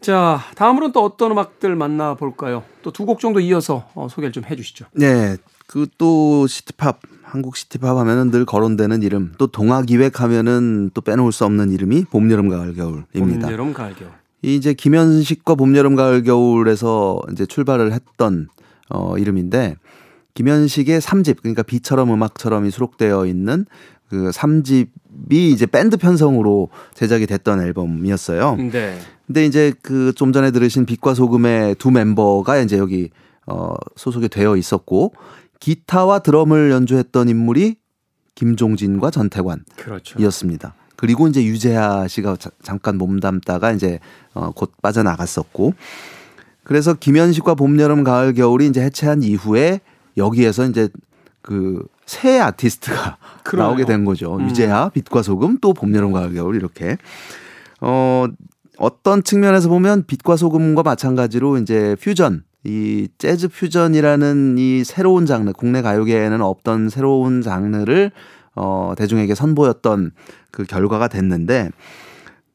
자, 0.00 0.40
다음으로는 0.56 0.92
또 0.92 1.04
어떤 1.04 1.32
음악들 1.32 1.74
만나볼까요? 1.76 2.62
또 2.82 2.90
두 2.90 3.04
곡 3.06 3.20
정도 3.20 3.40
이어서 3.40 3.88
어, 3.94 4.08
소개를 4.08 4.32
좀 4.32 4.44
해주시죠. 4.44 4.86
네. 4.92 5.36
그 5.66 5.86
또 5.98 6.46
city 6.46 6.77
pop 6.77 7.00
한국 7.22 7.56
city 7.56 7.79
pop 7.79 7.96
하면은 7.96 8.30
늘 8.30 8.44
거론되는 8.44 9.02
이름 9.02 9.32
또 9.38 9.46
동아 9.48 9.82
기획 9.82 10.20
하면은 10.20 10.90
또 10.94 11.00
빼놓을 11.00 11.32
수 11.32 11.44
없는 11.44 11.72
이름이 11.72 12.04
봄 12.10 12.30
여름 12.30 12.48
가을 12.48 12.74
겨울입니다. 12.74 13.46
봄, 13.46 13.52
여름, 13.52 13.72
가을, 13.72 13.94
겨울. 13.94 14.10
이 14.42 14.54
이제 14.54 14.74
김현식과 14.74 15.54
봄 15.56 15.76
여름 15.76 15.96
가을 15.96 16.22
겨울에서 16.22 17.20
이제 17.32 17.46
출발을 17.46 17.92
했던 17.92 18.48
어 18.90 19.18
이름인데 19.18 19.76
김현식의 20.34 21.00
3집 21.00 21.38
그러니까 21.42 21.62
비처럼 21.62 22.12
음악처럼이 22.12 22.70
수록되어 22.70 23.26
있는 23.26 23.66
그 24.08 24.30
3집이 24.30 25.32
이제 25.32 25.66
밴드 25.66 25.96
편성으로 25.96 26.68
제작이 26.94 27.26
됐던 27.26 27.60
앨범이었어요. 27.62 28.56
네. 28.70 28.98
근데 29.26 29.44
이제 29.46 29.72
그 29.82 30.12
좀 30.14 30.32
전에 30.32 30.52
들으신 30.52 30.86
빛과 30.86 31.14
소금의 31.14 31.74
두 31.76 31.90
멤버가 31.90 32.58
이제 32.60 32.78
여기 32.78 33.10
어 33.48 33.74
소속이 33.96 34.28
되어 34.28 34.56
있었고 34.56 35.12
기타와 35.60 36.20
드럼을 36.20 36.70
연주했던 36.70 37.28
인물이 37.28 37.76
김종진과 38.34 39.10
전태관이었습니다. 39.10 39.74
그렇죠. 39.76 40.86
그리고 40.96 41.28
이제 41.28 41.44
유재하 41.44 42.06
씨가 42.08 42.36
자- 42.36 42.50
잠깐 42.62 42.96
몸담다가 42.98 43.72
이제 43.72 43.98
어 44.34 44.50
곧 44.54 44.72
빠져나갔었고 44.82 45.74
그래서 46.64 46.94
김현식과 46.94 47.54
봄, 47.54 47.78
여름, 47.80 48.02
가을, 48.04 48.34
겨울이 48.34 48.66
이제 48.66 48.82
해체한 48.82 49.22
이후에 49.22 49.80
여기에서 50.16 50.64
이제 50.66 50.88
그 51.42 51.84
새 52.06 52.38
아티스트가 52.38 53.16
그러네요. 53.42 53.68
나오게 53.70 53.84
된 53.84 54.04
거죠. 54.04 54.36
음. 54.36 54.48
유재하, 54.48 54.90
빛과 54.90 55.22
소금, 55.22 55.58
또 55.60 55.72
봄, 55.74 55.92
여름, 55.94 56.12
가을, 56.12 56.32
겨울 56.34 56.54
이렇게. 56.54 56.98
어 57.80 58.26
어떤 58.78 59.24
측면에서 59.24 59.68
보면 59.68 60.04
빛과 60.06 60.36
소금과 60.36 60.82
마찬가지로 60.84 61.58
이제 61.58 61.96
퓨전 62.00 62.44
이 62.66 63.08
재즈 63.18 63.48
퓨전이라는 63.48 64.58
이 64.58 64.84
새로운 64.84 65.24
장르 65.24 65.52
국내 65.52 65.82
가요계에는 65.82 66.40
없던 66.42 66.88
새로운 66.88 67.40
장르를 67.40 68.10
어 68.54 68.94
대중에게 68.96 69.34
선보였던 69.34 70.10
그 70.50 70.64
결과가 70.64 71.08
됐는데 71.08 71.70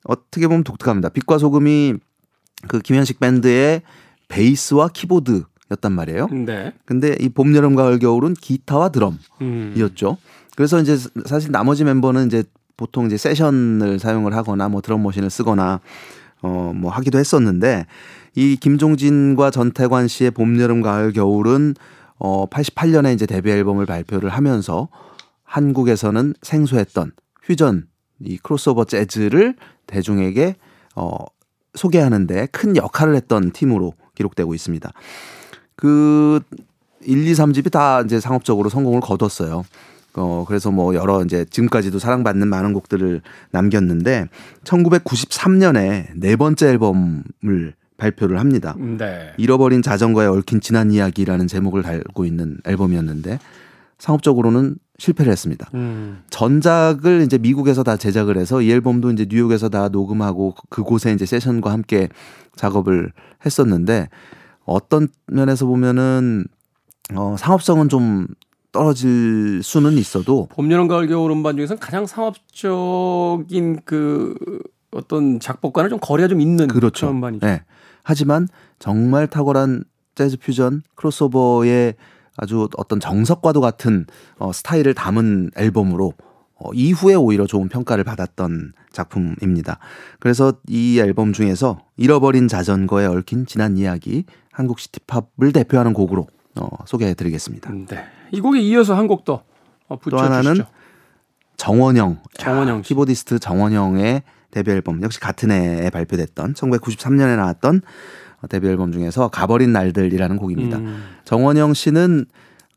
어떻게 0.04 0.48
보면 0.48 0.64
독특합니다. 0.64 1.10
빛과 1.10 1.38
소금이 1.38 1.96
그 2.68 2.80
김현식 2.80 3.20
밴드의 3.20 3.84
베이스와 4.28 4.90
키보드 4.90 5.44
였단 5.72 5.92
말이에요. 5.94 6.28
네. 6.46 6.74
근데 6.86 7.16
이 7.20 7.30
봄, 7.30 7.56
여름, 7.56 7.76
가을, 7.76 7.98
겨울은 8.00 8.34
기타와 8.34 8.92
음. 9.42 9.72
드럼이었죠. 9.74 10.18
그래서 10.56 10.82
이제 10.82 10.98
사실 11.26 11.52
나머지 11.52 11.84
멤버는 11.86 12.28
이제 12.28 12.44
보통 12.76 13.06
이제 13.06 13.16
세션을 13.16 14.00
사용을 14.00 14.36
하거나 14.36 14.68
뭐 14.68 14.82
드럼 14.82 15.02
머신을 15.04 15.30
쓰거나 15.30 15.80
어 16.42 16.74
뭐 16.76 16.92
하기도 16.92 17.20
했었는데 17.20 17.86
이 18.36 18.56
김종진과 18.56 19.52
전태관 19.52 20.08
씨의 20.08 20.32
봄, 20.32 20.60
여름, 20.60 20.82
가을, 20.82 21.12
겨울은 21.12 21.76
어 22.18 22.48
88년에 22.48 23.14
이제 23.14 23.26
데뷔 23.26 23.52
앨범을 23.52 23.86
발표를 23.86 24.30
하면서 24.30 24.90
한국에서는 25.44 26.36
생소했던 26.42 27.12
퓨전 27.46 27.88
이 28.20 28.38
크로스오버 28.38 28.86
재즈를 28.86 29.56
대중에게 29.88 30.56
어 30.96 31.18
소개하는데 31.74 32.48
큰 32.48 32.76
역할을 32.76 33.16
했던 33.16 33.52
팀으로 33.52 33.94
기록되고 34.16 34.54
있습니다. 34.54 34.92
그 35.76 36.42
1, 37.04 37.28
2, 37.28 37.34
3집이 37.34 37.72
다 37.72 38.02
이제 38.02 38.20
상업적으로 38.20 38.70
성공을 38.70 39.02
거뒀어요. 39.02 39.66
어, 40.14 40.46
그래서 40.48 40.72
뭐 40.72 40.94
여러 40.94 41.24
이제 41.24 41.46
지금까지도 41.46 41.98
사랑받는 41.98 42.48
많은 42.48 42.74
곡들을 42.74 43.22
남겼는데 43.52 44.28
1993년에 44.64 46.08
네 46.16 46.36
번째 46.36 46.68
앨범을 46.68 47.74
발표를 48.02 48.40
합니다. 48.40 48.76
네. 48.80 49.32
잃어버린 49.38 49.84
자전거에 49.84 50.26
얽힌 50.26 50.60
지난 50.60 50.92
이야기라는 50.92 51.48
제목을 51.48 51.84
달고 51.84 52.26
있는 52.26 52.58
앨범이었는데 52.66 53.40
상업적으로는 54.00 54.78
실패를 54.98 55.32
했습니다. 55.32 55.70
음. 55.76 56.24
전작을 56.32 57.22
이제 57.22 57.38
미국에서 57.38 57.84
다 57.84 57.98
제작을 57.98 58.38
해서 58.38 58.62
이 58.62 58.72
앨범도 58.72 59.12
이제 59.12 59.28
뉴욕에서 59.30 59.70
다 59.70 59.90
녹음하고 59.90 60.56
그곳에 60.70 61.12
이제 61.14 61.26
세션과 61.26 61.72
함께 61.72 62.10
작업을 62.56 63.12
했었는데 63.46 64.10
어떤 64.66 65.08
면에서 65.28 65.68
보면은 65.68 66.46
어 67.16 67.36
상업성은 67.38 67.90
좀 67.90 68.28
떨어질 68.72 69.62
수는 69.64 69.94
있어도 69.94 70.48
봄, 70.52 70.72
여름, 70.72 70.88
가을, 70.88 71.08
겨울 71.08 71.32
음반 71.32 71.56
중에서 71.56 71.76
가장 71.76 72.06
상업적인 72.06 73.82
그 73.86 74.36
어떤 74.92 75.40
작곡과는 75.40 75.90
좀 75.90 76.00
거리가 76.00 76.28
좀 76.28 76.42
있는 76.42 76.68
그렇죠. 76.68 77.08
그런 77.08 77.16
음반이죠. 77.18 77.46
네. 77.46 77.64
하지만 78.04 78.48
정말 78.80 79.28
탁월한 79.28 79.84
재즈 80.16 80.38
퓨전 80.38 80.84
크로스오버의 80.96 81.96
아주 82.38 82.68
어떤 82.78 83.00
정석과도 83.00 83.62
같은 83.62 84.06
어, 84.38 84.52
스타일을 84.52 84.94
담은 84.94 85.52
앨범으로 85.56 86.14
어, 86.56 86.74
이후에 86.74 87.16
오히려 87.16 87.46
좋은 87.46 87.70
평가를 87.70 88.04
받았던 88.04 88.74
작품입니다. 88.92 89.80
그래서 90.20 90.54
이 90.68 91.00
앨범 91.00 91.34
중에서 91.34 91.80
잃어버린 91.98 92.48
자전거에 92.48 93.06
얽힌 93.06 93.46
지난 93.46 93.78
이야기 93.78 94.26
한국 94.52 94.80
city 94.80 95.10
pop을 95.10 95.54
대표하는 95.54 95.94
곡으로 95.94 96.28
어, 96.60 96.68
소개해드리겠습니다. 96.86 97.72
네. 97.72 98.06
이 98.32 98.42
곡에 98.42 98.60
이어서 98.60 98.96
한 98.96 99.08
곡더 99.08 99.44
어, 99.88 100.00
또 100.10 100.18
하나는 100.18 100.54
붙여주시죠. 100.54 100.68
정원영, 101.58 102.18
정원영 102.38 102.78
야. 102.80 102.82
키보디스트 102.82 103.40
정원영의 103.40 104.24
데뷔 104.52 104.72
앨범 104.72 105.02
역시 105.02 105.20
같은 105.20 105.52
해에 105.52 105.90
발표됐던 105.90 106.54
1993년에 106.54 107.36
나왔던 107.38 107.82
데뷔 108.50 108.68
앨범 108.68 108.92
중에서 108.92 109.30
가버린 109.30 109.72
날들이라는 109.72 110.38
곡입니다. 110.38 110.78
음. 110.78 111.04
정원영 111.26 111.74
씨는 111.74 112.26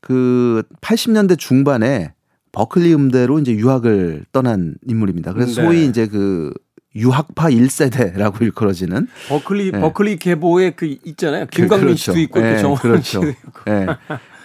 그 0.00 0.62
80년대 0.80 1.38
중반에 1.38 2.12
버클리 2.52 2.94
음대로 2.94 3.38
이제 3.38 3.52
유학을 3.52 4.26
떠난 4.30 4.74
인물입니다. 4.86 5.32
그래서 5.32 5.60
네. 5.60 5.66
소위 5.66 5.86
이제 5.86 6.06
그 6.06 6.52
유학파 6.94 7.48
1세대라고 7.48 8.42
일컬어지는 8.42 9.08
버클리 9.28 9.72
네. 9.72 9.80
버클리 9.80 10.16
계보에 10.18 10.70
그 10.70 10.96
있잖아요. 11.04 11.46
김광민 11.46 11.86
그렇죠. 11.86 12.12
씨도 12.12 12.20
있고 12.20 12.40
네, 12.40 12.58
정원 12.58 12.78
그렇죠. 12.78 13.02
씨도 13.02 13.28
있고. 13.28 13.50
네. 13.66 13.86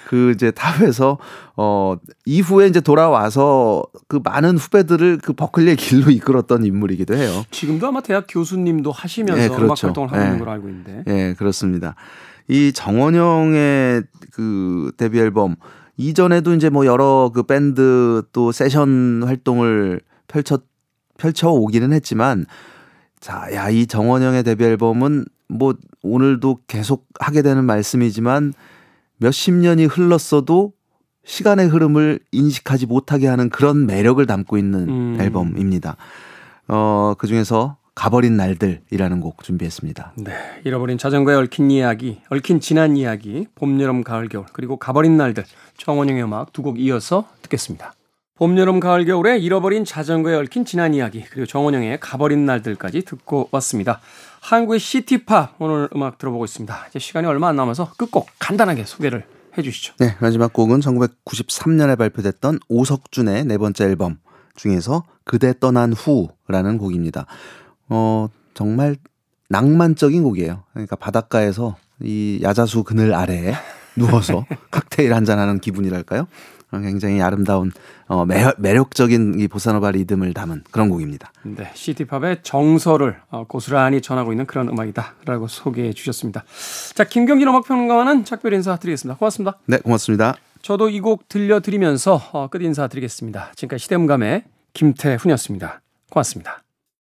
그 0.10 0.32
이제 0.32 0.50
탑에서 0.50 1.20
어 1.56 1.96
이후에 2.26 2.66
이제 2.66 2.82
돌아와서 2.82 3.84
그 4.08 4.20
많은 4.24 4.58
후배들을 4.58 5.20
그 5.20 5.34
버클리의 5.34 5.76
길로 5.76 6.10
이끌었던 6.10 6.66
인물이기도 6.66 7.16
해요. 7.16 7.46
지금도 7.52 7.86
아마 7.86 8.02
대학 8.02 8.26
교수님도 8.28 8.92
하시면서 8.92 9.40
네, 9.40 9.48
그렇죠. 9.50 9.66
음악 9.66 9.84
활동을 9.84 10.10
하고 10.10 10.18
네. 10.18 10.26
있는 10.26 10.40
걸로 10.40 10.52
알고 10.52 10.70
있는데. 10.70 11.04
네, 11.06 11.36
그렇습니다. 11.36 11.94
이 12.48 12.74
정원영의 12.74 14.02
그 14.34 14.92
데뷔 14.98 15.20
앨범 15.20 15.58
이전에도 15.96 16.56
이제 16.56 16.72
뭐 16.72 16.88
여러 16.88 17.30
그 17.32 17.44
밴드 17.44 18.24
또 18.34 18.52
세션 18.52 19.22
활동을 19.24 20.02
펼쳐 20.28 20.58
펼쳐 21.20 21.52
오기는 21.52 21.94
했지만 21.94 22.48
자, 23.20 23.48
야, 23.54 23.70
이 23.70 23.86
정원영의 23.86 24.42
데뷔 24.42 24.64
앨범은 24.64 25.26
뭐 25.50 25.76
오늘도 26.02 26.62
계속 26.66 27.06
하게 27.20 27.44
되는 27.44 27.64
말씀이지만 27.64 28.54
몇십 29.20 29.54
년이 29.54 29.86
흘렀어도 29.86 30.74
시간의 31.26 31.68
흐름을 31.68 32.20
인식하지 32.32 32.86
못하게 32.88 33.28
하는 33.28 33.50
그런 33.50 33.86
매력을 33.86 34.26
담고 34.26 34.58
있는 34.58 34.90
음. 34.90 35.18
앨범입니다. 35.20 35.96
어, 36.68 37.14
그 37.18 37.28
중에서 37.28 37.78
가버린 37.94 38.38
날들이라는 38.38 39.20
곡 39.20 39.44
준비했습니다. 39.44 40.14
네. 40.18 40.34
잃어버린 40.64 40.98
자전거에 40.98 41.36
얽힌 41.36 41.70
이야기, 41.70 42.22
얽힌 42.30 42.62
지난 42.62 42.96
이야기, 42.96 43.46
봄, 43.56 43.80
여름, 43.82 44.04
가을, 44.04 44.30
겨울, 44.30 44.46
그리고 44.54 44.78
가버린 44.78 45.18
날들, 45.18 45.44
정원영의 45.78 46.24
음악 46.24 46.54
두 46.54 46.62
곡 46.62 46.80
이어서 46.80 47.26
듣겠습니다. 47.42 47.94
봄, 48.40 48.58
여름, 48.58 48.80
가을, 48.80 49.04
겨울에 49.04 49.38
잃어버린 49.38 49.84
자전거에 49.84 50.34
얽힌 50.34 50.64
지난 50.64 50.94
이야기, 50.94 51.26
그리고 51.30 51.46
정원영의 51.46 52.00
가버린 52.00 52.46
날들까지 52.46 53.02
듣고 53.02 53.50
왔습니다. 53.52 54.00
한국의 54.40 54.80
시티팝 54.80 55.56
오늘 55.60 55.90
음악 55.94 56.18
들어보고 56.18 56.46
있습니다. 56.46 56.86
이제 56.88 57.00
시간이 57.00 57.28
얼마 57.28 57.50
안 57.50 57.58
남아서 57.58 57.92
끝곡 57.98 58.30
간단하게 58.40 58.86
소개를 58.86 59.26
해 59.58 59.62
주시죠. 59.62 59.96
네, 60.00 60.16
마지막 60.22 60.54
곡은 60.54 60.80
1993년에 60.80 61.98
발표됐던 61.98 62.60
오석준의 62.70 63.44
네 63.44 63.58
번째 63.58 63.84
앨범 63.84 64.20
중에서 64.56 65.04
그대 65.26 65.54
떠난 65.60 65.92
후라는 65.92 66.78
곡입니다. 66.78 67.26
어, 67.90 68.30
정말 68.54 68.96
낭만적인 69.50 70.24
곡이에요. 70.24 70.64
그러니까 70.72 70.96
바닷가에서 70.96 71.76
이 72.02 72.40
야자수 72.42 72.86
그늘 72.86 73.14
아래에 73.14 73.54
누워서 73.96 74.46
칵테일 74.72 75.14
한잔 75.14 75.40
하는 75.40 75.60
기분이랄까요? 75.60 76.28
굉장히 76.72 77.20
아름다운 77.20 77.72
어, 78.08 78.26
매력, 78.26 78.94
적인이 78.94 79.48
보사노바 79.48 79.90
리듬을 79.92 80.36
담은 80.36 80.64
그런 80.70 80.90
곡입니다. 80.90 81.32
네, 81.42 81.72
시티팝의 81.74 82.44
정서를 82.44 83.18
어, 83.30 83.46
고스란히 83.48 84.02
전하고 84.02 84.32
있는 84.34 84.46
그런 84.46 84.70
음악이다라고 84.70 85.48
소개해 85.48 85.94
주셨습니다. 85.94 86.44
자, 86.94 87.06
김경진 87.06 87.48
음악평론가와는 87.48 88.24
작별 88.26 88.54
인사드리겠습니다. 88.54 89.18
고맙습니다. 89.18 89.58
네, 89.66 89.78
고맙습니다. 89.80 90.36
저도 90.62 90.90
이 90.90 91.00
곡 91.02 91.28
들려드리면서 91.28 92.22
어, 92.34 92.48
끝 92.50 92.62
인사드리겠습니다. 92.62 93.54
지금까지 93.56 93.84
시대음감의 93.86 94.44
김태훈이었습니다. 94.74 95.82
고맙습니다. 96.12 96.62